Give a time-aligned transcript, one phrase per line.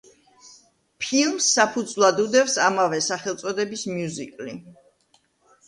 [1.03, 4.59] ფილმს საფუძვლად უდევს ამავე სახელწოდების მიუზიკლი.